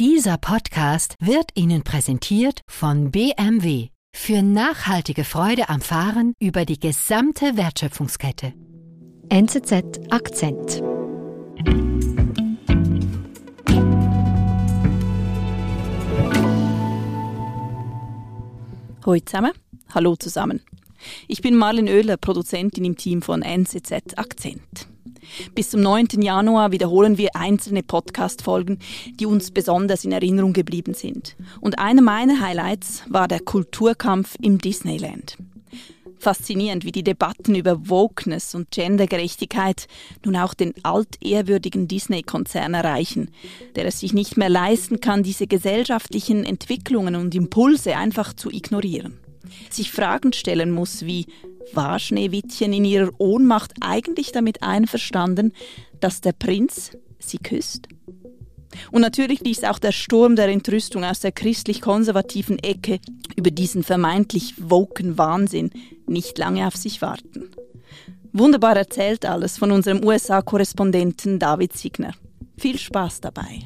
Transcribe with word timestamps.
Dieser 0.00 0.38
Podcast 0.38 1.16
wird 1.18 1.50
Ihnen 1.54 1.82
präsentiert 1.82 2.60
von 2.68 3.10
BMW 3.10 3.88
für 4.14 4.42
nachhaltige 4.42 5.24
Freude 5.24 5.68
am 5.70 5.80
Fahren 5.80 6.34
über 6.38 6.64
die 6.64 6.78
gesamte 6.78 7.56
Wertschöpfungskette. 7.56 8.52
NZZ 9.28 9.98
Akzent. 10.10 10.84
Hallo 19.04 19.18
zusammen. 19.18 19.52
Hallo 19.92 20.14
zusammen. 20.14 20.62
Ich 21.26 21.42
bin 21.42 21.56
Marlin 21.56 21.88
Oehler, 21.88 22.18
Produzentin 22.18 22.84
im 22.84 22.96
Team 22.96 23.20
von 23.20 23.42
NZZ 23.42 24.16
Akzent. 24.16 24.87
Bis 25.54 25.70
zum 25.70 25.80
9. 25.80 26.08
Januar 26.20 26.72
wiederholen 26.72 27.18
wir 27.18 27.36
einzelne 27.36 27.82
Podcast-Folgen, 27.82 28.78
die 29.18 29.26
uns 29.26 29.50
besonders 29.50 30.04
in 30.04 30.12
Erinnerung 30.12 30.52
geblieben 30.52 30.94
sind. 30.94 31.36
Und 31.60 31.78
einer 31.78 32.02
meiner 32.02 32.40
Highlights 32.40 33.02
war 33.08 33.28
der 33.28 33.40
Kulturkampf 33.40 34.36
im 34.40 34.58
Disneyland. 34.58 35.36
Faszinierend, 36.18 36.84
wie 36.84 36.92
die 36.92 37.04
Debatten 37.04 37.54
über 37.54 37.88
Wokeness 37.88 38.54
und 38.54 38.72
Gendergerechtigkeit 38.72 39.86
nun 40.24 40.36
auch 40.36 40.52
den 40.52 40.74
altehrwürdigen 40.82 41.86
Disney-Konzern 41.86 42.74
erreichen, 42.74 43.30
der 43.76 43.86
es 43.86 44.00
sich 44.00 44.12
nicht 44.12 44.36
mehr 44.36 44.48
leisten 44.48 45.00
kann, 45.00 45.22
diese 45.22 45.46
gesellschaftlichen 45.46 46.44
Entwicklungen 46.44 47.14
und 47.14 47.34
Impulse 47.36 47.96
einfach 47.96 48.32
zu 48.32 48.50
ignorieren. 48.50 49.20
Sich 49.70 49.92
Fragen 49.92 50.32
stellen 50.32 50.72
muss 50.72 51.06
wie, 51.06 51.26
war 51.74 51.98
Schneewittchen 51.98 52.72
in 52.72 52.84
ihrer 52.84 53.10
Ohnmacht 53.18 53.72
eigentlich 53.80 54.32
damit 54.32 54.62
einverstanden, 54.62 55.52
dass 56.00 56.20
der 56.20 56.32
Prinz 56.32 56.92
sie 57.18 57.38
küsst? 57.38 57.88
Und 58.92 59.00
natürlich 59.00 59.40
ließ 59.40 59.64
auch 59.64 59.78
der 59.78 59.92
Sturm 59.92 60.36
der 60.36 60.48
Entrüstung 60.48 61.04
aus 61.04 61.20
der 61.20 61.32
christlich-konservativen 61.32 62.58
Ecke 62.58 63.00
über 63.36 63.50
diesen 63.50 63.82
vermeintlich 63.82 64.54
woken 64.58 65.18
Wahnsinn 65.18 65.70
nicht 66.06 66.38
lange 66.38 66.66
auf 66.66 66.76
sich 66.76 67.02
warten. 67.02 67.50
Wunderbar 68.32 68.76
erzählt 68.76 69.24
alles 69.24 69.58
von 69.58 69.72
unserem 69.72 70.04
USA-Korrespondenten 70.04 71.38
David 71.38 71.72
Signer. 71.76 72.12
Viel 72.58 72.78
Spaß 72.78 73.20
dabei. 73.20 73.62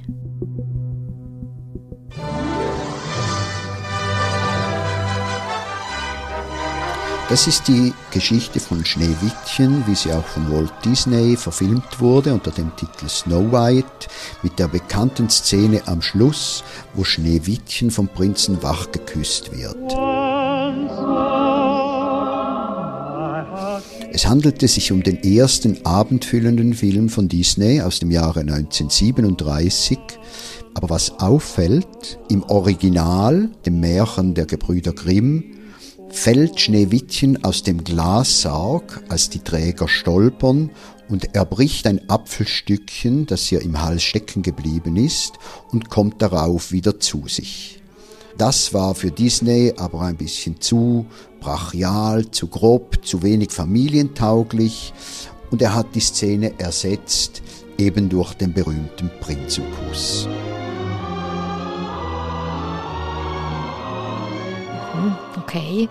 Das 7.33 7.47
ist 7.47 7.66
die 7.66 7.94
Geschichte 8.11 8.61
von 8.61 8.84
Schneewittchen, 8.84 9.84
wie 9.86 9.94
sie 9.94 10.12
auch 10.12 10.27
von 10.27 10.52
Walt 10.52 10.70
Disney 10.84 11.34
verfilmt 11.34 11.98
wurde 11.98 12.34
unter 12.34 12.50
dem 12.50 12.77
Titel 12.77 13.08
Snow 13.08 13.50
White, 13.50 14.08
mit 14.42 14.58
der 14.58 14.69
bekannten 14.69 15.30
Szene 15.30 15.80
am 15.86 16.02
Schluss, 16.02 16.62
wo 16.92 17.05
Schneewittchen 17.05 17.91
vom 17.91 18.08
Prinzen 18.08 18.62
wach 18.62 18.92
geküsst 18.92 19.50
wird. 19.50 19.94
Es 24.12 24.27
handelte 24.27 24.69
sich 24.69 24.92
um 24.92 25.02
den 25.02 25.24
ersten 25.24 25.86
abendfüllenden 25.86 26.74
Film 26.74 27.08
von 27.08 27.28
Disney 27.28 27.80
aus 27.80 27.98
dem 27.98 28.11
Jahre 28.11 28.41
1937. 28.41 29.98
Aber 30.74 30.91
was 30.91 31.19
auffällt, 31.19 32.19
im 32.28 32.42
Original, 32.42 33.48
dem 33.64 33.80
Märchen 33.80 34.34
der 34.34 34.44
Gebrüder 34.44 34.92
Grimm, 34.92 35.61
fällt 36.12 36.60
Schneewittchen 36.60 37.42
aus 37.42 37.62
dem 37.62 37.82
Glassarg, 37.82 39.02
als 39.08 39.30
die 39.30 39.41
Träger 39.41 39.88
stolpern, 39.88 40.70
und 41.08 41.34
er 41.34 41.44
bricht 41.44 41.86
ein 41.86 42.08
Apfelstückchen, 42.08 43.27
das 43.27 43.50
ihr 43.50 43.60
im 43.60 43.82
Hals 43.82 44.02
stecken 44.02 44.42
geblieben 44.42 44.96
ist, 44.96 45.34
und 45.70 45.90
kommt 45.90 46.22
darauf 46.22 46.70
wieder 46.70 47.00
zu 47.00 47.27
sich. 47.27 47.83
Das 48.38 48.72
war 48.72 48.94
für 48.94 49.10
Disney 49.10 49.74
aber 49.77 50.02
ein 50.02 50.16
bisschen 50.16 50.60
zu 50.60 51.06
brachial, 51.40 52.30
zu 52.30 52.46
grob, 52.46 53.05
zu 53.05 53.22
wenig 53.22 53.50
familientauglich, 53.50 54.92
und 55.50 55.61
er 55.61 55.74
hat 55.74 55.94
die 55.94 56.00
Szene 56.00 56.58
ersetzt 56.58 57.42
eben 57.79 58.08
durch 58.08 58.34
den 58.34 58.52
berühmten 58.52 59.11
Prinzenkuss. 59.20 60.29
Okay. 65.42 65.89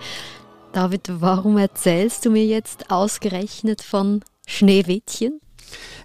David, 0.72 1.02
warum 1.20 1.58
erzählst 1.58 2.24
du 2.24 2.30
mir 2.30 2.46
jetzt 2.46 2.90
ausgerechnet 2.90 3.82
von 3.82 4.24
Schneewittchen? 4.46 5.40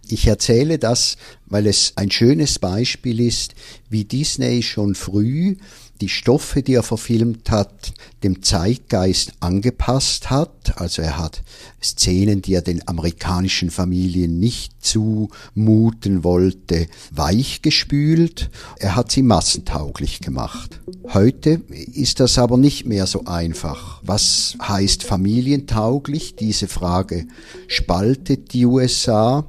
Ich 0.10 0.28
erzähle 0.28 0.78
das, 0.80 1.16
weil 1.46 1.66
es 1.66 1.94
ein 1.96 2.12
schönes 2.12 2.60
Beispiel 2.60 3.22
ist, 3.22 3.56
wie 3.90 4.04
Disney 4.04 4.62
schon 4.64 4.96
früh 4.96 5.56
die 6.02 6.10
Stoffe, 6.10 6.62
die 6.62 6.76
er 6.76 6.84
verfilmt 6.84 7.50
hat, 7.50 7.94
dem 8.24 8.42
Zeitgeist 8.42 9.34
angepasst 9.40 10.30
hat. 10.30 10.80
Also 10.80 11.02
er 11.02 11.18
hat 11.18 11.44
Szenen, 11.82 12.42
die 12.42 12.54
er 12.54 12.62
den 12.62 12.88
amerikanischen 12.88 13.70
Familien 13.70 14.40
nicht 14.40 14.74
zumuten 14.84 16.24
wollte, 16.24 16.88
weichgespült. 17.12 18.50
Er 18.80 18.96
hat 18.96 19.12
sie 19.12 19.22
massentauglich 19.22 20.22
gemacht. 20.22 20.80
Heute 21.14 21.62
ist 21.94 22.20
das 22.20 22.38
aber 22.38 22.58
nicht 22.58 22.86
mehr 22.86 23.08
so 23.08 23.26
einfach. 23.26 24.02
Was 24.04 24.58
heißt 24.62 25.04
familientauglich? 25.04 26.36
Diese 26.36 26.68
Frage 26.68 27.28
spaltet 27.68 28.54
die 28.54 28.66
USA 28.66 29.48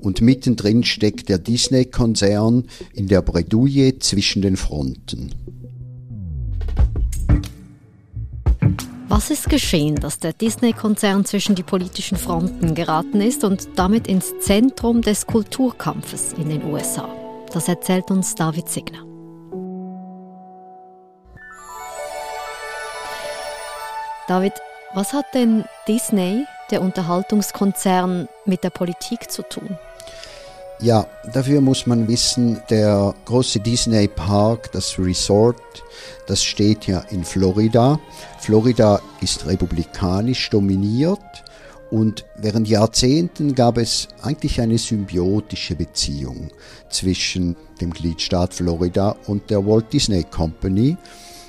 und 0.00 0.20
mittendrin 0.20 0.84
steckt 0.84 1.28
der 1.28 1.38
Disney-Konzern 1.38 2.64
in 2.92 3.08
der 3.08 3.22
Bredouille 3.22 3.98
zwischen 3.98 4.42
den 4.42 4.56
Fronten. 4.56 5.34
Was 9.12 9.28
ist 9.28 9.50
geschehen, 9.50 9.96
dass 9.96 10.20
der 10.20 10.32
Disney-Konzern 10.32 11.24
zwischen 11.24 11.56
die 11.56 11.64
politischen 11.64 12.16
Fronten 12.16 12.76
geraten 12.76 13.20
ist 13.20 13.42
und 13.42 13.76
damit 13.76 14.06
ins 14.06 14.38
Zentrum 14.38 15.02
des 15.02 15.26
Kulturkampfes 15.26 16.34
in 16.34 16.48
den 16.48 16.64
USA? 16.64 17.08
Das 17.52 17.66
erzählt 17.66 18.12
uns 18.12 18.36
David 18.36 18.68
Signer. 18.68 19.04
David, 24.28 24.52
was 24.94 25.12
hat 25.12 25.26
denn 25.34 25.64
Disney, 25.88 26.44
der 26.70 26.80
Unterhaltungskonzern, 26.80 28.28
mit 28.44 28.62
der 28.62 28.70
Politik 28.70 29.28
zu 29.28 29.42
tun? 29.42 29.76
Ja, 30.82 31.06
dafür 31.34 31.60
muss 31.60 31.86
man 31.86 32.08
wissen, 32.08 32.58
der 32.70 33.14
große 33.26 33.60
Disney 33.60 34.08
Park, 34.08 34.72
das 34.72 34.98
Resort, 34.98 35.60
das 36.26 36.42
steht 36.42 36.86
ja 36.86 37.00
in 37.10 37.22
Florida. 37.22 38.00
Florida 38.38 38.98
ist 39.20 39.46
republikanisch 39.46 40.48
dominiert 40.48 41.20
und 41.90 42.24
während 42.36 42.66
Jahrzehnten 42.66 43.54
gab 43.54 43.76
es 43.76 44.08
eigentlich 44.22 44.58
eine 44.58 44.78
symbiotische 44.78 45.74
Beziehung 45.74 46.50
zwischen 46.88 47.56
dem 47.82 47.90
Gliedstaat 47.92 48.54
Florida 48.54 49.16
und 49.26 49.50
der 49.50 49.66
Walt 49.66 49.92
Disney 49.92 50.24
Company. 50.24 50.96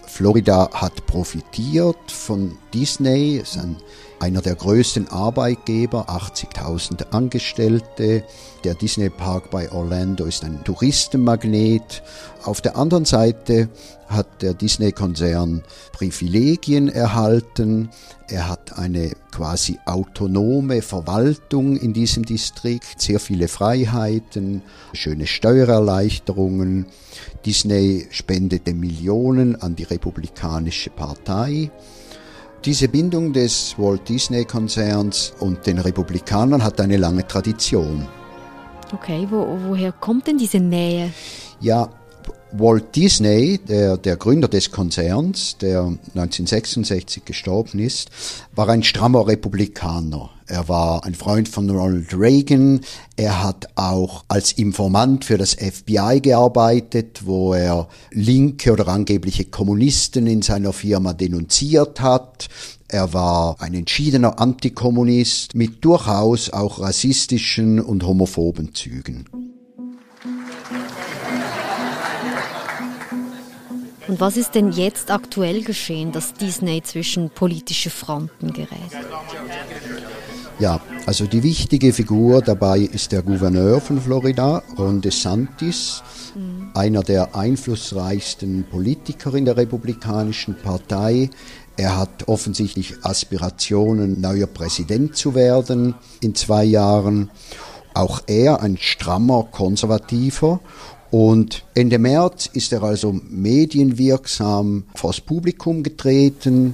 Florida 0.07 0.69
hat 0.73 1.05
profitiert 1.05 2.11
von 2.11 2.57
Disney, 2.73 3.37
ist 3.37 3.57
ein 3.57 3.77
einer 4.21 4.41
der 4.41 4.53
größten 4.53 5.07
Arbeitgeber, 5.07 6.07
80.000 6.07 7.09
Angestellte. 7.09 8.23
Der 8.63 8.75
Disney 8.75 9.09
Park 9.09 9.49
bei 9.49 9.71
Orlando 9.71 10.25
ist 10.25 10.43
ein 10.43 10.63
Touristenmagnet. 10.63 12.03
Auf 12.43 12.61
der 12.61 12.77
anderen 12.77 13.05
Seite 13.05 13.67
hat 14.07 14.43
der 14.43 14.53
Disney-Konzern 14.53 15.63
Privilegien 15.91 16.87
erhalten. 16.87 17.89
Er 18.27 18.47
hat 18.47 18.77
eine 18.77 19.13
quasi 19.31 19.79
autonome 19.85 20.83
Verwaltung 20.83 21.75
in 21.77 21.91
diesem 21.91 22.23
Distrikt, 22.23 23.01
sehr 23.01 23.19
viele 23.19 23.47
Freiheiten, 23.47 24.61
schöne 24.93 25.25
Steuererleichterungen. 25.25 26.85
Disney 27.43 28.05
spendete 28.11 28.75
Millionen 28.75 29.59
an 29.59 29.75
die 29.75 29.84
Republikanische 29.84 30.91
Partei. 30.91 31.72
Diese 32.63 32.87
Bindung 32.87 33.34
des 33.34 33.73
Walt 33.79 34.08
Disney 34.08 34.46
Konzerns 34.46 35.34
und 35.40 35.66
den 35.66 35.79
Republikanern 35.79 36.63
hat 36.63 36.79
eine 36.79 36.97
lange 36.97 37.25
Tradition. 37.25 38.08
Okay, 38.93 39.25
wo, 39.31 39.58
woher 39.67 39.91
kommt 39.91 40.28
denn 40.28 40.37
diese 40.37 40.59
Nähe? 40.59 41.11
Ja, 41.59 41.90
Walt 42.53 42.96
Disney, 42.96 43.59
der, 43.59 43.97
der 43.97 44.18
Gründer 44.18 44.50
des 44.50 44.72
Konzerns, 44.72 45.58
der 45.58 45.84
1966 45.84 47.23
gestorben 47.23 47.79
ist, 47.79 48.09
war 48.53 48.68
ein 48.68 48.84
strammer 48.84 49.26
Republikaner. 49.26 50.29
Er 50.47 50.68
war 50.68 51.06
ein 51.06 51.16
Freund 51.16 51.47
von 51.47 51.70
Ronald 51.70 52.14
Reagan. 52.14 52.82
Er 53.16 53.41
hat 53.41 53.70
auch 53.76 54.26
als 54.28 54.52
Informant 54.52 55.23
für 55.23 55.38
das 55.38 55.53
FBI 55.53 56.20
gearbeitet, 56.22 57.22
wo 57.26 57.53
er 57.53 57.88
linke 58.12 58.73
oder 58.73 58.90
angebliche 58.90 59.46
Kommunisten 59.46 60.28
in 60.28 60.41
seiner 60.41 60.73
Firma 60.73 61.14
denunziert 61.14 62.02
hat. 62.02 62.50
Er 62.90 63.14
war 63.14 63.62
ein 63.62 63.73
entschiedener 63.73 64.41
Antikommunist 64.41 65.56
mit 65.56 65.85
durchaus 65.85 66.50
auch 66.50 66.82
rassistischen 66.82 67.79
und 67.79 68.06
homophoben 68.06 68.76
Zügen. 68.76 69.26
Und 74.11 74.19
was 74.19 74.35
ist 74.35 74.55
denn 74.55 74.73
jetzt 74.73 75.09
aktuell 75.09 75.63
geschehen, 75.63 76.11
dass 76.11 76.34
Disney 76.34 76.84
zwischen 76.84 77.29
politische 77.29 77.90
Fronten 77.90 78.52
gerät? 78.52 78.91
Ja, 80.59 80.81
also 81.05 81.28
die 81.28 81.43
wichtige 81.43 81.93
Figur 81.93 82.41
dabei 82.41 82.79
ist 82.79 83.13
der 83.13 83.22
Gouverneur 83.22 83.79
von 83.79 84.02
Florida, 84.02 84.63
Ron 84.78 84.99
DeSantis, 84.99 86.03
mhm. 86.35 86.72
einer 86.73 87.03
der 87.03 87.37
einflussreichsten 87.37 88.66
Politiker 88.69 89.34
in 89.34 89.46
der 89.46 89.55
Republikanischen 89.55 90.58
Partei. 90.61 91.29
Er 91.78 91.97
hat 91.97 92.28
offensichtlich 92.28 92.96
Aspirationen, 93.03 94.19
neuer 94.19 94.47
Präsident 94.47 95.16
zu 95.16 95.35
werden 95.35 95.96
in 96.19 96.35
zwei 96.35 96.66
Jahren. 96.66 97.31
Auch 97.93 98.23
er 98.28 98.61
ein 98.61 98.75
strammer 98.75 99.47
Konservativer. 99.49 100.59
Und 101.11 101.63
Ende 101.75 101.99
März 101.99 102.49
ist 102.53 102.72
er 102.72 102.84
also 102.84 103.13
medienwirksam 103.29 104.85
vors 104.96 105.19
Publikum 105.19 105.84
getreten 105.84 106.73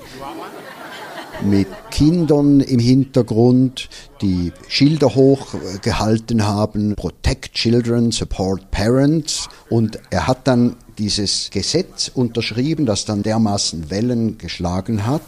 mit 1.44 1.68
Kindern 1.92 2.62
im 2.62 2.80
Hintergrund, 2.80 3.90
die 4.22 4.52
Schilder 4.68 5.14
hochgehalten 5.16 6.48
haben, 6.48 6.96
Protect 6.96 7.54
Children, 7.54 8.12
Support 8.12 8.72
Parents. 8.72 9.50
Und 9.70 10.00
er 10.10 10.28
hat 10.28 10.48
dann 10.48 10.76
dieses 10.98 11.50
Gesetz 11.52 12.10
unterschrieben, 12.14 12.86
das 12.86 13.06
dann 13.06 13.24
dermaßen 13.24 13.90
Wellen 13.90 14.38
geschlagen 14.38 15.06
hat. 15.06 15.22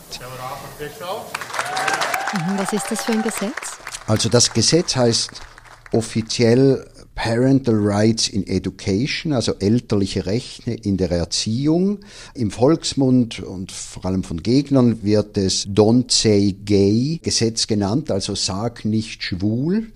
Mhm, 2.33 2.57
was 2.57 2.73
ist 2.73 2.85
das 2.89 3.01
für 3.03 3.11
ein 3.11 3.21
Gesetz? 3.21 3.77
Also 4.07 4.29
das 4.29 4.53
Gesetz 4.53 4.95
heißt 4.95 5.29
offiziell 5.91 6.88
Parental 7.21 7.75
Rights 7.75 8.30
in 8.30 8.48
Education, 8.48 9.33
also 9.33 9.54
elterliche 9.60 10.25
Rechte 10.25 10.71
in 10.71 10.95
der 10.95 11.12
Erziehung. 11.12 12.00
Im 12.33 12.50
Volksmund 12.50 13.42
und 13.42 13.74
vor 13.74 14.06
allem 14.06 14.24
von 14.24 14.42
Gegnern 14.42 15.04
wird 15.04 15.38
es 15.38 15.68
Don't 15.68 16.13
Say 16.13 16.56
Gay 16.63 17.19
Gesetz 17.21 17.68
genannt, 17.68 18.10
also 18.10 18.36
sag 18.36 18.86
nicht 18.86 19.21
schwul, 19.21 19.92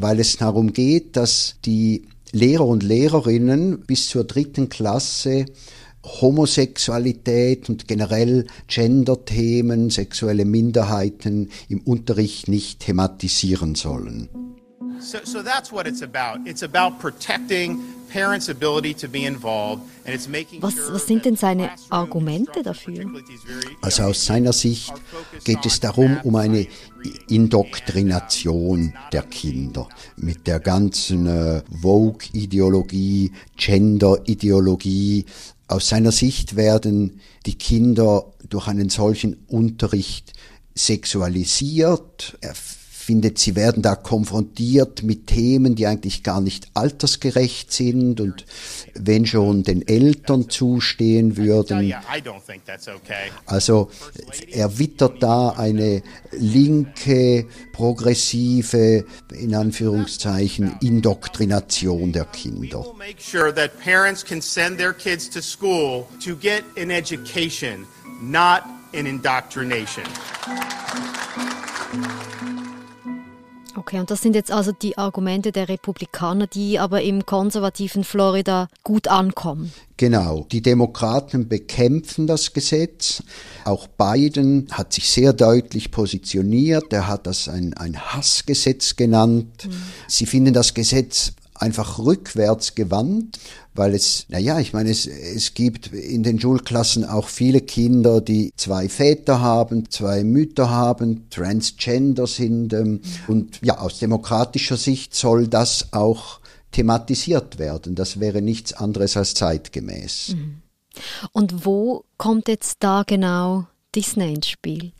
weil 0.00 0.18
es 0.18 0.38
darum 0.38 0.72
geht, 0.72 1.18
dass 1.18 1.56
die 1.66 2.06
Lehrer 2.32 2.66
und 2.66 2.82
Lehrerinnen 2.82 3.80
bis 3.80 4.08
zur 4.08 4.24
dritten 4.24 4.70
Klasse 4.70 5.44
Homosexualität 6.02 7.68
und 7.68 7.86
generell 7.86 8.46
Gender-Themen, 8.68 9.90
sexuelle 9.90 10.46
Minderheiten 10.46 11.50
im 11.68 11.82
Unterricht 11.82 12.48
nicht 12.48 12.80
thematisieren 12.80 13.74
sollen. 13.74 14.30
So, 15.02 15.18
so 15.24 15.42
that's 15.42 15.72
what 15.72 15.86
it's 15.86 16.02
about. 16.02 16.46
It's 16.46 16.62
about 16.62 17.00
protecting 17.00 17.82
parents' 18.08 18.48
ability 18.48 18.94
to 18.94 19.08
be 19.08 19.24
involved 19.24 19.82
and 20.04 20.14
it's 20.14 20.28
making 20.28 20.60
was, 20.60 20.76
was 20.90 21.06
sind 21.06 21.24
denn 21.24 21.36
seine 21.36 21.70
Argumente 21.90 22.62
dafür? 22.62 23.04
Also 23.80 24.04
aus 24.04 24.24
seiner 24.24 24.52
Sicht 24.52 24.92
geht 25.44 25.64
es 25.66 25.80
darum, 25.80 26.18
um 26.22 26.36
eine 26.36 26.66
Indoktrination 27.28 28.94
der 29.12 29.22
Kinder 29.22 29.88
mit 30.16 30.46
der 30.46 30.60
ganzen 30.60 31.26
äh, 31.26 31.62
Vogue-Ideologie, 31.80 33.32
Gender-Ideologie. 33.56 35.24
Aus 35.68 35.88
seiner 35.88 36.12
Sicht 36.12 36.54
werden 36.54 37.20
die 37.46 37.54
Kinder 37.54 38.32
durch 38.48 38.68
einen 38.68 38.90
solchen 38.90 39.44
Unterricht 39.48 40.34
sexualisiert, 40.74 42.38
findet, 43.02 43.38
sie 43.38 43.56
werden 43.56 43.82
da 43.82 43.94
konfrontiert 43.96 45.02
mit 45.02 45.26
Themen, 45.26 45.74
die 45.74 45.86
eigentlich 45.86 46.22
gar 46.22 46.40
nicht 46.40 46.68
altersgerecht 46.74 47.72
sind 47.72 48.20
und 48.20 48.46
wenn 48.94 49.26
schon 49.26 49.64
den 49.64 49.86
Eltern 49.86 50.48
zustehen 50.48 51.36
würden. 51.36 51.94
Also 53.46 53.90
er 54.50 54.78
wittert 54.78 55.22
da 55.22 55.50
eine 55.50 56.02
linke, 56.30 57.46
progressive, 57.72 59.04
in 59.32 59.54
Anführungszeichen, 59.54 60.76
Indoktrination 60.80 62.12
der 62.12 62.26
Kinder. 62.26 62.86
not 68.22 68.62
an 68.94 69.06
indoctrination. 69.06 70.04
Okay, 73.92 74.00
und 74.00 74.10
das 74.10 74.22
sind 74.22 74.34
jetzt 74.34 74.50
also 74.50 74.72
die 74.72 74.96
Argumente 74.96 75.52
der 75.52 75.68
Republikaner, 75.68 76.46
die 76.46 76.78
aber 76.78 77.02
im 77.02 77.26
konservativen 77.26 78.04
Florida 78.04 78.68
gut 78.82 79.06
ankommen. 79.06 79.70
Genau, 79.98 80.46
die 80.50 80.62
Demokraten 80.62 81.46
bekämpfen 81.46 82.26
das 82.26 82.54
Gesetz. 82.54 83.22
Auch 83.66 83.88
Biden 83.88 84.66
hat 84.70 84.94
sich 84.94 85.10
sehr 85.10 85.34
deutlich 85.34 85.90
positioniert. 85.90 86.90
Er 86.90 87.06
hat 87.06 87.26
das 87.26 87.50
ein, 87.50 87.74
ein 87.74 88.00
Hassgesetz 88.00 88.96
genannt. 88.96 89.66
Mhm. 89.66 89.72
Sie 90.08 90.24
finden 90.24 90.54
das 90.54 90.72
Gesetz 90.72 91.34
einfach 91.62 91.98
rückwärts 91.98 92.74
gewandt, 92.74 93.38
weil 93.74 93.94
es, 93.94 94.26
naja, 94.28 94.58
ich 94.58 94.72
meine, 94.72 94.90
es, 94.90 95.06
es 95.06 95.54
gibt 95.54 95.86
in 95.92 96.22
den 96.22 96.38
Schulklassen 96.38 97.04
auch 97.04 97.28
viele 97.28 97.60
Kinder, 97.60 98.20
die 98.20 98.52
zwei 98.56 98.88
Väter 98.88 99.40
haben, 99.40 99.90
zwei 99.90 100.24
Mütter 100.24 100.68
haben, 100.68 101.30
transgender 101.30 102.26
sind. 102.26 102.74
Ähm, 102.74 103.00
und 103.28 103.60
ja, 103.62 103.78
aus 103.78 103.98
demokratischer 103.98 104.76
Sicht 104.76 105.14
soll 105.14 105.48
das 105.48 105.92
auch 105.92 106.40
thematisiert 106.72 107.58
werden. 107.58 107.94
Das 107.94 108.20
wäre 108.20 108.42
nichts 108.42 108.72
anderes 108.72 109.16
als 109.16 109.34
zeitgemäß. 109.34 110.34
Mhm. 110.36 110.62
Und 111.32 111.64
wo 111.64 112.04
kommt 112.18 112.48
jetzt 112.48 112.78
da 112.80 113.02
genau 113.06 113.66
Disney 113.94 114.34
ins 114.34 114.48
Spiel? 114.48 114.92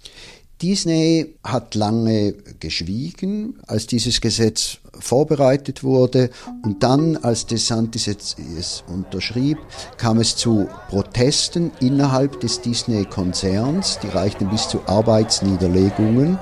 Disney 0.62 1.34
hat 1.42 1.74
lange 1.74 2.34
geschwiegen, 2.60 3.58
als 3.66 3.88
dieses 3.88 4.20
Gesetz 4.20 4.78
vorbereitet 4.98 5.82
wurde 5.82 6.30
und 6.62 6.84
dann, 6.84 7.16
als 7.16 7.46
DeSantis 7.46 8.06
es 8.06 8.84
unterschrieb, 8.86 9.58
kam 9.96 10.20
es 10.20 10.36
zu 10.36 10.68
Protesten 10.88 11.72
innerhalb 11.80 12.40
des 12.40 12.60
Disney-Konzerns, 12.60 13.98
die 14.04 14.08
reichten 14.08 14.50
bis 14.50 14.68
zu 14.68 14.80
Arbeitsniederlegungen. 14.86 16.38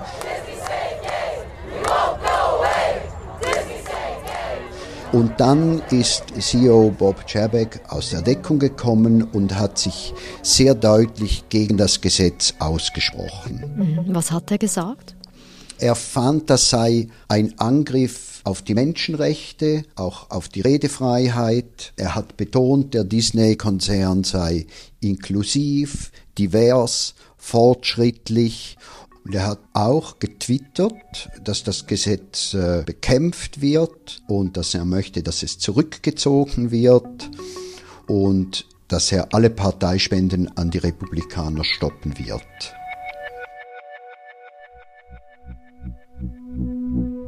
Und 5.13 5.41
dann 5.41 5.83
ist 5.91 6.23
CEO 6.39 6.95
Bob 6.97 7.27
Chapek 7.27 7.81
aus 7.89 8.11
der 8.11 8.23
Deckung 8.23 8.61
gekommen 8.61 9.25
und 9.25 9.59
hat 9.59 9.77
sich 9.77 10.15
sehr 10.43 10.77
deutlich 10.77 11.49
gegen 11.49 11.77
das 11.77 12.01
Gesetz 12.01 12.55
ausgesprochen. 12.61 13.65
Mhm. 13.77 14.15
Was 14.15 14.31
hat 14.31 14.53
er 14.53 14.59
gesagt? 14.59 15.17
Er 15.79 15.97
fand, 15.97 16.49
das 16.49 16.71
sei 16.71 17.09
ein 17.27 17.59
Angriff 17.59 18.41
auf 18.45 18.63
die 18.63 18.75
Menschenrechte, 18.75 19.83
auch 19.97 20.31
auf 20.31 20.49
die 20.49 20.61
Redefreiheit. 20.61 21.93
Er 21.97 22.15
hat 22.15 22.37
betont, 22.37 22.95
der 22.95 23.03
Disney-Konzern 23.03 24.23
sei 24.23 24.67
inklusiv, 25.01 26.13
divers, 26.39 27.15
fortschrittlich 27.37 28.79
und 29.25 29.35
er 29.35 29.47
hat 29.47 29.61
auch 29.75 30.19
getwittert, 30.19 31.29
dass 31.45 31.63
das 31.63 31.87
Gesetz 31.87 32.55
äh, 32.55 32.83
bekämpft 32.85 33.61
wird 33.61 34.23
und 34.29 34.57
dass 34.57 34.75
er 34.75 34.85
möchte, 34.85 35.23
dass 35.23 35.43
es 35.43 35.59
zurückgezogen 35.59 36.71
wird 36.71 37.31
und 38.07 38.67
dass 38.89 39.13
er 39.13 39.33
alle 39.33 39.51
Parteispenden 39.51 40.57
an 40.57 40.71
die 40.71 40.79
Republikaner 40.79 41.65
stoppen 41.65 42.15
wird. 42.19 42.75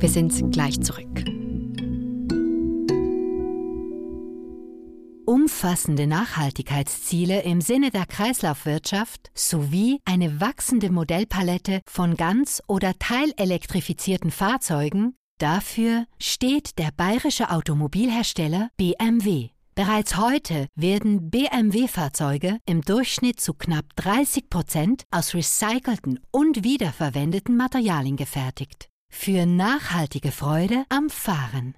Wir 0.01 0.09
sind 0.09 0.51
gleich 0.51 0.81
zurück. 0.81 1.32
Umfassende 5.33 6.07
Nachhaltigkeitsziele 6.07 7.41
im 7.41 7.63
Sinne 7.63 7.91
der 7.91 8.05
Kreislaufwirtschaft 8.05 9.31
sowie 9.35 9.99
eine 10.05 10.43
wachsende 10.43 10.91
Modellpalette 10.91 11.81
von 11.91 12.19
ganz- 12.19 12.63
oder 12.67 12.93
teilelektrifizierten 12.99 14.31
Fahrzeugen, 14.31 15.15
dafür 15.39 16.05
steht 16.21 16.79
der 16.79 16.91
bayerische 16.95 17.49
Automobilhersteller 17.49 18.69
BMW. 18.77 19.49
Bereits 19.75 20.19
heute 20.19 20.67
werden 20.75 21.31
BMW-Fahrzeuge 21.31 22.59
im 22.67 22.83
Durchschnitt 22.83 23.41
zu 23.41 23.55
knapp 23.55 23.87
30 23.97 24.51
Prozent 24.51 25.05
aus 25.11 25.33
recycelten 25.33 26.21
und 26.31 26.63
wiederverwendeten 26.63 27.57
Materialien 27.57 28.19
gefertigt. 28.19 28.91
Für 29.11 29.47
nachhaltige 29.47 30.31
Freude 30.31 30.85
am 30.91 31.09
Fahren. 31.09 31.75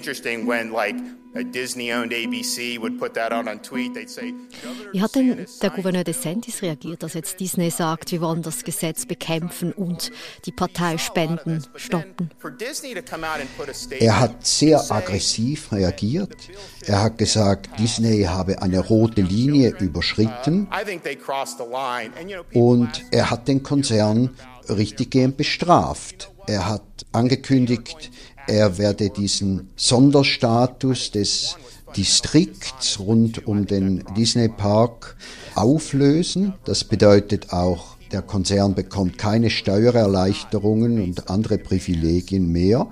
Interesting 0.00 0.46
when 0.46 0.72
like 0.72 0.96
Wie 4.92 5.00
hat 5.00 5.14
denn 5.14 5.46
der 5.62 5.70
Gouverneur 5.70 6.02
DeSantis 6.02 6.62
reagiert, 6.62 7.02
dass 7.04 7.14
jetzt 7.14 7.38
Disney 7.38 7.70
sagt, 7.70 8.10
wir 8.10 8.20
wollen 8.20 8.42
das 8.42 8.64
Gesetz 8.64 9.06
bekämpfen 9.06 9.72
und 9.72 10.10
die 10.46 10.50
Parteispenden 10.50 11.64
stoppen? 11.76 12.30
Er 14.00 14.18
hat 14.18 14.44
sehr 14.44 14.90
aggressiv 14.90 15.70
reagiert. 15.70 16.36
Er 16.86 17.02
hat 17.02 17.16
gesagt, 17.18 17.78
Disney 17.78 18.22
habe 18.22 18.60
eine 18.60 18.80
rote 18.80 19.20
Linie 19.20 19.76
überschritten. 19.78 20.66
und 22.54 23.04
er 23.12 23.30
hat 23.30 23.46
den 23.46 23.62
Konzern 23.62 24.30
richtiggehend 24.68 25.36
bestraft. 25.36 26.32
Er 26.46 26.68
hat 26.68 26.82
angekündigt, 27.12 28.10
er 28.46 28.78
werde 28.78 29.10
diesen 29.10 29.70
Sonderstatus 29.76 31.10
des 31.10 31.56
Distrikts 31.96 32.98
rund 33.00 33.46
um 33.46 33.66
den 33.66 34.04
Disney 34.16 34.48
Park 34.48 35.16
auflösen. 35.54 36.54
Das 36.64 36.84
bedeutet 36.84 37.52
auch 37.52 37.96
der 38.12 38.22
Konzern 38.22 38.74
bekommt 38.74 39.18
keine 39.18 39.50
Steuererleichterungen 39.50 41.00
und 41.02 41.30
andere 41.30 41.58
Privilegien 41.58 42.50
mehr. 42.50 42.88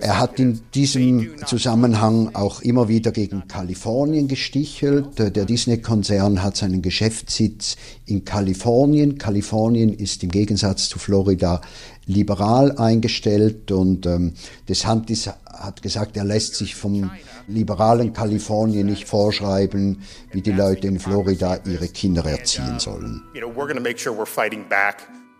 Er 0.00 0.18
hat 0.18 0.38
in 0.40 0.60
diesem 0.74 1.36
Zusammenhang 1.46 2.34
auch 2.34 2.60
immer 2.62 2.88
wieder 2.88 3.12
gegen 3.12 3.46
Kalifornien 3.48 4.28
gestichelt. 4.28 5.18
Der 5.18 5.30
Disney-Konzern 5.30 6.42
hat 6.42 6.56
seinen 6.56 6.82
Geschäftssitz 6.82 7.76
in 8.06 8.24
Kalifornien. 8.24 9.18
Kalifornien 9.18 9.92
ist 9.92 10.22
im 10.22 10.30
Gegensatz 10.30 10.88
zu 10.88 10.98
Florida 10.98 11.60
liberal 12.06 12.76
eingestellt 12.78 13.70
und 13.70 14.06
ähm, 14.06 14.32
DeSantis 14.68 15.30
hat 15.64 15.82
gesagt, 15.82 16.16
er 16.16 16.24
lässt 16.24 16.54
sich 16.54 16.74
vom 16.74 17.10
liberalen 17.46 18.12
Kalifornien 18.12 18.86
nicht 18.86 19.08
vorschreiben, 19.08 20.02
wie 20.30 20.42
die 20.42 20.52
Leute 20.52 20.86
in 20.86 20.98
Florida 20.98 21.58
ihre 21.64 21.88
Kinder 21.88 22.24
erziehen 22.24 22.78
sollen. 22.78 23.22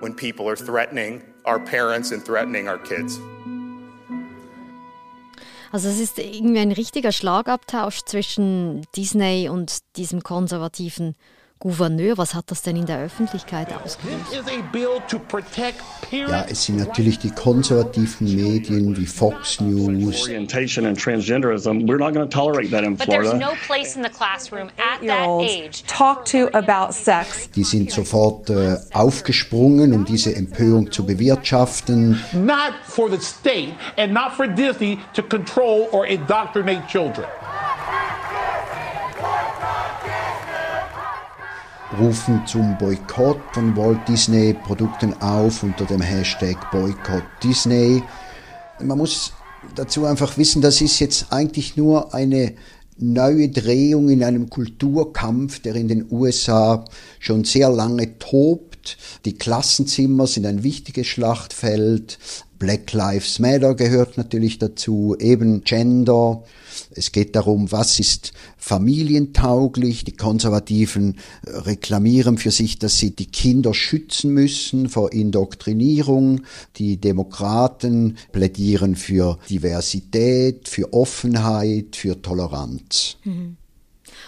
when 0.02 0.14
people 0.14 0.48
are 0.48 0.56
threatening 0.56 1.22
our 1.44 1.60
parents 1.60 2.10
and 2.10 2.24
threatening 2.24 2.68
our 2.68 2.78
kids. 2.78 3.20
Also 5.70 5.88
es 5.88 6.00
ist 6.00 6.18
irgendwie 6.18 6.58
ein 6.58 6.72
richtiger 6.72 7.12
Schlagabtausch 7.12 8.02
zwischen 8.04 8.84
Disney 8.94 9.48
und 9.48 9.78
diesem 9.96 10.22
konservativen 10.22 11.14
Gouverneur, 11.62 12.18
was 12.18 12.34
hat 12.34 12.50
das 12.50 12.62
denn 12.62 12.74
in 12.74 12.86
der 12.86 12.98
Öffentlichkeit 12.98 13.68
ausgelöst? 13.72 14.32
Ja, 16.10 16.44
es 16.50 16.64
sind 16.64 16.78
natürlich 16.78 17.20
die 17.20 17.30
konservativen 17.30 18.34
Medien 18.34 18.96
wie 18.96 19.06
Fox 19.06 19.60
News. 19.60 20.22
Orientation 20.22 20.86
and 20.86 21.00
transgenderism, 21.00 21.86
we're 21.86 21.98
not 21.98 22.14
going 22.14 22.28
to 22.28 22.36
tolerate 22.36 22.72
that 22.72 22.82
in 22.82 22.96
Florida. 22.96 23.30
But 23.30 23.38
there's 23.38 23.52
no 23.52 23.54
place 23.64 23.94
in 23.94 24.02
the 24.02 24.08
classroom 24.08 24.70
at 24.76 25.06
that 25.06 25.28
age. 25.40 25.84
Talk 25.86 26.24
to 26.32 26.48
about 26.52 26.94
sex. 26.94 27.48
Die 27.54 27.62
sind 27.62 27.92
sofort 27.92 28.50
äh, 28.50 28.78
aufgesprungen, 28.92 29.92
um 29.92 30.04
diese 30.04 30.34
Empörung 30.34 30.90
zu 30.90 31.06
bewirtschaften. 31.06 32.20
Not 32.32 32.74
for 32.82 33.08
the 33.08 33.20
state 33.20 33.76
and 33.96 34.12
not 34.12 34.32
for 34.32 34.48
Disney 34.48 34.98
to 35.14 35.22
control 35.22 35.88
or 35.92 36.06
indoctrinate 36.06 36.88
children. 36.88 37.28
Rufen 41.98 42.42
zum 42.46 42.76
Boykott 42.78 43.40
von 43.52 43.76
Walt 43.76 44.08
Disney 44.08 44.54
Produkten 44.54 45.12
auf 45.20 45.62
unter 45.62 45.84
dem 45.84 46.00
Hashtag 46.00 46.56
Boykott 46.70 47.24
Disney. 47.42 48.02
Man 48.80 48.98
muss 48.98 49.32
dazu 49.74 50.06
einfach 50.06 50.38
wissen, 50.38 50.62
das 50.62 50.80
ist 50.80 51.00
jetzt 51.00 51.26
eigentlich 51.30 51.76
nur 51.76 52.14
eine 52.14 52.54
neue 52.96 53.48
Drehung 53.48 54.08
in 54.08 54.24
einem 54.24 54.48
Kulturkampf, 54.48 55.60
der 55.60 55.74
in 55.74 55.88
den 55.88 56.06
USA 56.10 56.84
schon 57.18 57.44
sehr 57.44 57.68
lange 57.68 58.18
tobt. 58.18 58.96
Die 59.24 59.34
Klassenzimmer 59.34 60.26
sind 60.26 60.46
ein 60.46 60.62
wichtiges 60.62 61.06
Schlachtfeld. 61.06 62.18
Black 62.62 62.92
Lives 62.92 63.40
Matter 63.40 63.74
gehört 63.74 64.16
natürlich 64.16 64.56
dazu, 64.56 65.16
eben 65.18 65.64
Gender. 65.64 66.44
Es 66.94 67.10
geht 67.10 67.34
darum, 67.34 67.72
was 67.72 67.98
ist 67.98 68.32
familientauglich. 68.56 70.04
Die 70.04 70.16
Konservativen 70.16 71.18
reklamieren 71.44 72.38
für 72.38 72.52
sich, 72.52 72.78
dass 72.78 72.98
sie 72.98 73.16
die 73.16 73.26
Kinder 73.26 73.74
schützen 73.74 74.32
müssen 74.32 74.88
vor 74.88 75.12
Indoktrinierung. 75.12 76.42
Die 76.76 76.98
Demokraten 76.98 78.16
plädieren 78.30 78.94
für 78.94 79.40
Diversität, 79.50 80.68
für 80.68 80.92
Offenheit, 80.92 81.96
für 81.96 82.22
Toleranz. 82.22 83.16
Mhm. 83.24 83.56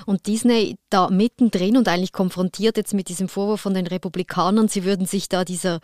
Und 0.06 0.26
Disney 0.26 0.76
da 0.90 1.10
mittendrin 1.10 1.76
und 1.76 1.88
eigentlich 1.88 2.12
konfrontiert 2.12 2.76
jetzt 2.76 2.94
mit 2.94 3.08
diesem 3.08 3.28
Vorwurf 3.28 3.60
von 3.60 3.74
den 3.74 3.86
Republikanern, 3.86 4.68
sie 4.68 4.84
würden 4.84 5.06
sich 5.06 5.28
da 5.28 5.44
dieser 5.44 5.80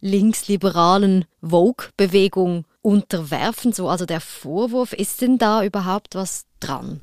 linksliberalen 0.00 1.24
Vogue-Bewegung 1.42 2.64
unterwerfen. 2.82 3.72
So, 3.72 3.88
also 3.88 4.06
der 4.06 4.20
Vorwurf, 4.20 4.92
ist 4.92 5.20
denn 5.20 5.38
da 5.38 5.64
überhaupt 5.64 6.14
was 6.14 6.44
dran? 6.60 7.00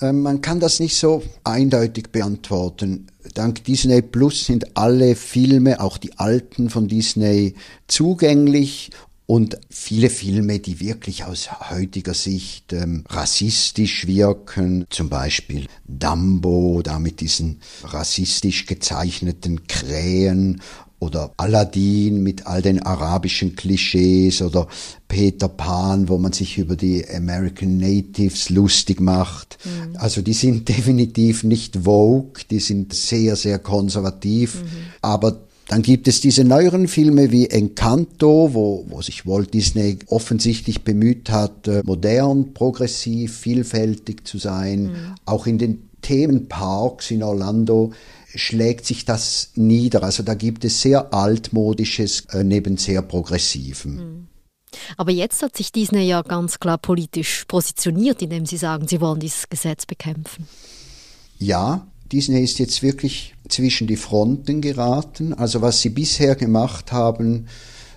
Ähm, 0.00 0.22
man 0.22 0.40
kann 0.40 0.60
das 0.60 0.80
nicht 0.80 0.96
so 0.96 1.22
eindeutig 1.44 2.10
beantworten. 2.10 3.06
Dank 3.34 3.64
Disney 3.64 4.02
Plus 4.02 4.46
sind 4.46 4.76
alle 4.76 5.14
Filme, 5.14 5.80
auch 5.80 5.98
die 5.98 6.18
alten 6.18 6.70
von 6.70 6.88
Disney, 6.88 7.54
zugänglich 7.86 8.90
und 9.26 9.58
viele 9.70 10.10
Filme, 10.10 10.58
die 10.58 10.80
wirklich 10.80 11.24
aus 11.24 11.70
heutiger 11.70 12.12
Sicht 12.12 12.72
ähm, 12.74 13.04
rassistisch 13.08 14.06
wirken, 14.06 14.84
zum 14.90 15.08
Beispiel 15.08 15.66
Dumbo, 15.86 16.82
da 16.82 16.98
mit 16.98 17.20
diesen 17.20 17.60
rassistisch 17.84 18.66
gezeichneten 18.66 19.66
Krähen 19.66 20.60
oder 21.04 21.32
Aladdin 21.36 22.22
mit 22.22 22.46
all 22.46 22.62
den 22.62 22.82
arabischen 22.82 23.56
Klischees 23.56 24.42
oder 24.42 24.68
Peter 25.08 25.48
Pan, 25.48 26.08
wo 26.08 26.18
man 26.18 26.32
sich 26.32 26.58
über 26.58 26.76
die 26.76 27.06
American 27.08 27.78
Natives 27.78 28.50
lustig 28.50 29.00
macht. 29.00 29.58
Mhm. 29.64 29.96
Also 29.96 30.22
die 30.22 30.32
sind 30.32 30.68
definitiv 30.68 31.44
nicht 31.44 31.84
Vogue, 31.84 32.42
die 32.50 32.60
sind 32.60 32.92
sehr, 32.92 33.36
sehr 33.36 33.58
konservativ, 33.58 34.62
mhm. 34.62 34.68
aber 35.02 35.40
dann 35.68 35.82
gibt 35.82 36.08
es 36.08 36.20
diese 36.20 36.44
neueren 36.44 36.88
Filme 36.88 37.32
wie 37.32 37.48
Encanto, 37.48 38.50
wo, 38.52 38.84
wo 38.88 39.00
sich 39.00 39.26
Walt 39.26 39.54
Disney 39.54 39.98
offensichtlich 40.08 40.82
bemüht 40.82 41.30
hat, 41.30 41.68
äh, 41.68 41.82
modern, 41.84 42.52
progressiv, 42.52 43.38
vielfältig 43.38 44.26
zu 44.26 44.38
sein. 44.38 44.84
Mhm. 44.84 45.14
Auch 45.24 45.46
in 45.46 45.58
den 45.58 45.88
Themenparks 46.02 47.10
in 47.10 47.22
Orlando 47.22 47.92
schlägt 48.34 48.84
sich 48.84 49.04
das 49.04 49.52
nieder. 49.54 50.02
Also 50.02 50.22
da 50.22 50.34
gibt 50.34 50.64
es 50.64 50.82
sehr 50.82 51.14
altmodisches 51.14 52.26
äh, 52.32 52.44
neben 52.44 52.76
sehr 52.76 53.00
progressiven. 53.00 53.96
Mhm. 53.96 54.28
Aber 54.96 55.12
jetzt 55.12 55.42
hat 55.42 55.56
sich 55.56 55.72
Disney 55.72 56.02
ja 56.02 56.22
ganz 56.22 56.58
klar 56.58 56.78
politisch 56.78 57.44
positioniert, 57.46 58.20
indem 58.22 58.44
sie 58.44 58.56
sagen, 58.56 58.88
sie 58.88 59.00
wollen 59.00 59.20
dieses 59.20 59.48
Gesetz 59.48 59.86
bekämpfen. 59.86 60.46
Ja, 61.38 61.86
Disney 62.12 62.42
ist 62.42 62.58
jetzt 62.58 62.82
wirklich 62.82 63.33
zwischen 63.48 63.86
die 63.86 63.96
Fronten 63.96 64.60
geraten. 64.60 65.32
Also 65.32 65.62
was 65.62 65.80
sie 65.80 65.90
bisher 65.90 66.34
gemacht 66.34 66.92
haben, 66.92 67.46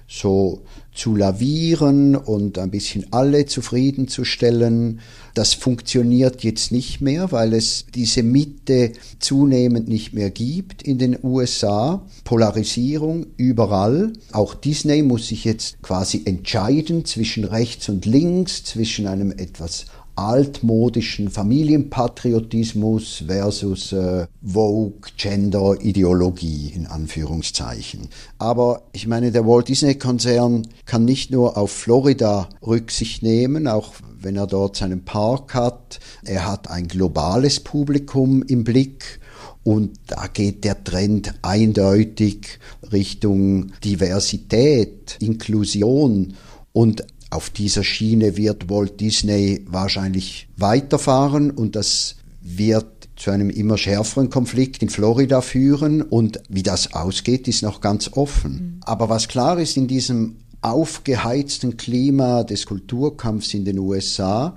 so 0.07 0.61
zu 0.93 1.15
lavieren 1.15 2.15
und 2.15 2.57
ein 2.57 2.71
bisschen 2.71 3.05
alle 3.11 3.45
zufriedenzustellen, 3.45 4.99
das 5.33 5.53
funktioniert 5.53 6.43
jetzt 6.43 6.71
nicht 6.71 7.01
mehr, 7.01 7.31
weil 7.31 7.53
es 7.53 7.85
diese 7.93 8.23
Mitte 8.23 8.93
zunehmend 9.19 9.87
nicht 9.87 10.13
mehr 10.13 10.31
gibt 10.31 10.81
in 10.81 10.97
den 10.97 11.17
USA. 11.21 12.01
Polarisierung 12.23 13.27
überall. 13.37 14.13
Auch 14.31 14.55
Disney 14.55 15.03
muss 15.03 15.27
sich 15.27 15.45
jetzt 15.45 15.81
quasi 15.83 16.23
entscheiden 16.25 17.05
zwischen 17.05 17.43
rechts 17.43 17.89
und 17.89 18.05
links, 18.05 18.63
zwischen 18.63 19.05
einem 19.05 19.31
etwas 19.31 19.85
altmodischen 20.17 21.29
Familienpatriotismus 21.29 23.23
versus 23.27 23.93
äh, 23.93 24.27
Vogue, 24.43 24.99
Gender, 25.15 25.75
Ideologie 25.79 26.71
in 26.75 26.87
Anführungszeichen. 26.87 28.09
Aber 28.39 28.83
ich 28.93 29.07
meine, 29.07 29.31
der 29.31 29.45
Walt 29.45 29.67
Disney 29.67 29.95
Konzern 29.95 30.67
kann 30.85 31.05
nicht 31.05 31.31
nur 31.31 31.57
auf 31.57 31.71
Florida 31.71 32.49
Rücksicht 32.65 33.21
nehmen, 33.21 33.67
auch 33.67 33.93
wenn 34.19 34.35
er 34.35 34.47
dort 34.47 34.75
seinen 34.75 35.05
Park 35.05 35.53
hat. 35.53 35.99
Er 36.25 36.47
hat 36.47 36.69
ein 36.69 36.87
globales 36.87 37.59
Publikum 37.59 38.43
im 38.43 38.63
Blick. 38.63 39.19
Und 39.63 39.99
da 40.07 40.27
geht 40.27 40.63
der 40.63 40.83
Trend 40.83 41.33
eindeutig 41.41 42.59
Richtung 42.91 43.73
Diversität, 43.83 45.17
Inklusion 45.19 46.35
und 46.71 47.05
auf 47.29 47.49
dieser 47.49 47.83
Schiene 47.83 48.37
wird 48.37 48.69
Walt 48.69 48.99
Disney 48.99 49.65
wahrscheinlich 49.67 50.47
weiterfahren 50.55 51.51
und 51.51 51.75
das 51.75 52.15
wird 52.41 53.09
zu 53.17 53.31
einem 53.31 53.49
immer 53.49 53.77
schärferen 53.77 54.29
Konflikt 54.29 54.81
in 54.81 54.89
Florida 54.89 55.41
führen 55.41 56.01
und 56.01 56.39
wie 56.49 56.63
das 56.63 56.93
ausgeht, 56.93 57.47
ist 57.47 57.63
noch 57.63 57.81
ganz 57.81 58.11
offen. 58.13 58.51
Mhm. 58.51 58.79
Aber 58.81 59.09
was 59.09 59.27
klar 59.27 59.59
ist 59.59 59.75
in 59.75 59.87
diesem 59.87 60.37
aufgeheizten 60.61 61.77
Klima 61.77 62.43
des 62.43 62.65
Kulturkampfs 62.65 63.53
in 63.53 63.65
den 63.65 63.79
USA, 63.79 64.55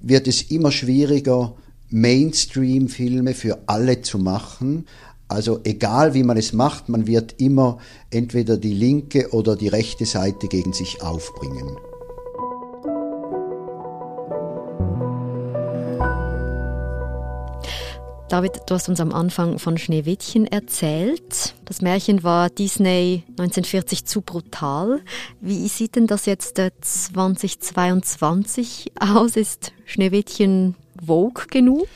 wird 0.00 0.26
es 0.28 0.42
immer 0.42 0.72
schwieriger, 0.72 1.54
Mainstream-Filme 1.90 3.34
für 3.34 3.58
alle 3.66 4.00
zu 4.02 4.18
machen. 4.18 4.86
Also 5.32 5.60
egal 5.64 6.12
wie 6.12 6.24
man 6.24 6.36
es 6.36 6.52
macht, 6.52 6.90
man 6.90 7.06
wird 7.06 7.40
immer 7.40 7.78
entweder 8.10 8.58
die 8.58 8.74
linke 8.74 9.30
oder 9.30 9.56
die 9.56 9.68
rechte 9.68 10.04
Seite 10.04 10.46
gegen 10.46 10.74
sich 10.74 11.02
aufbringen. 11.02 11.74
David, 18.28 18.60
du 18.66 18.74
hast 18.74 18.90
uns 18.90 19.00
am 19.00 19.12
Anfang 19.12 19.58
von 19.58 19.78
Schneewittchen 19.78 20.46
erzählt. 20.46 21.54
Das 21.64 21.80
Märchen 21.80 22.22
war 22.22 22.50
Disney 22.50 23.24
1940 23.30 24.04
zu 24.04 24.20
brutal. 24.20 25.00
Wie 25.40 25.66
sieht 25.68 25.96
denn 25.96 26.06
das 26.06 26.26
jetzt 26.26 26.56
2022 26.56 28.92
aus? 29.00 29.36
Ist 29.36 29.72
Schneewittchen 29.86 30.74
Vogue 31.04 31.46
genug? 31.50 31.88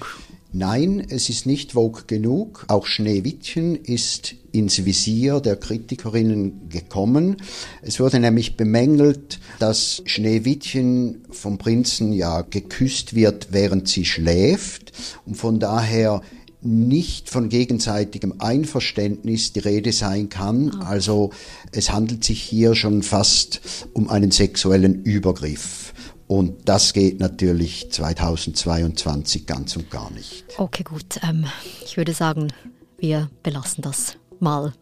Nein, 0.59 1.07
es 1.11 1.29
ist 1.29 1.45
nicht 1.45 1.73
Vogue 1.73 2.05
genug. 2.07 2.65
Auch 2.69 2.87
Schneewittchen 2.87 3.77
ist 3.77 4.37
ins 4.53 4.87
Visier 4.87 5.41
der 5.41 5.57
Kritikerinnen 5.57 6.71
gekommen. 6.71 7.37
Es 7.83 8.01
wurde 8.01 8.21
nämlich 8.21 8.57
bemängelt, 8.57 9.39
dass 9.59 10.03
Schneewittchen 10.07 11.27
vom 11.31 11.59
Prinzen 11.59 12.11
ja 12.15 12.41
geküsst 12.41 13.15
wird, 13.15 13.49
während 13.51 13.87
sie 13.87 14.07
schläft 14.07 14.95
und 15.27 15.35
von 15.37 15.61
daher 15.61 16.23
nicht 16.63 17.29
von 17.29 17.51
gegenseitigem 17.51 18.37
Einverständnis 18.39 19.53
die 19.53 19.61
Rede 19.61 19.93
sein 19.93 20.31
kann. 20.31 20.75
Ah. 20.81 20.89
Also 20.89 21.33
es 21.71 21.93
handelt 21.93 22.25
sich 22.25 22.41
hier 22.41 22.75
schon 22.75 23.03
fast 23.03 23.61
um 23.93 24.09
einen 24.09 24.31
sexuellen 24.31 25.03
Übergriff. 25.03 25.93
Und 26.29 26.69
das 26.69 26.93
geht 26.93 27.21
natürlich 27.21 27.91
2022 27.91 29.47
ganz 29.47 29.77
und 29.77 29.91
gar 29.91 30.11
nicht. 30.11 30.45
Okay, 30.59 30.83
gut. 30.83 31.21
Ähm, 31.23 31.47
ich 31.85 31.97
würde 31.97 32.13
sagen, 32.13 32.53
wir 32.99 33.31
belassen 33.43 33.83
das 33.83 34.17
mal 34.41 34.73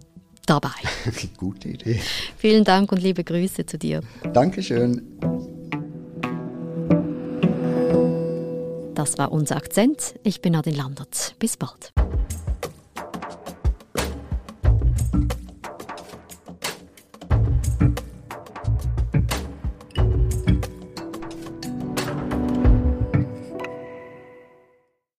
dabei. 0.46 0.70
Gute 1.36 1.68
Idee. 1.68 2.00
Vielen 2.36 2.64
Dank 2.64 2.92
und 2.92 3.02
liebe 3.02 3.24
Grüße 3.24 3.66
zu 3.66 3.78
dir. 3.78 4.02
Dankeschön. 4.32 5.02
Das 8.94 9.18
war 9.18 9.32
unser 9.32 9.56
Akzent. 9.56 10.14
Ich 10.22 10.40
bin 10.40 10.52
Nadine 10.52 10.76
Landert. 10.76 11.34
Bis 11.38 11.56
bald. 11.56 11.92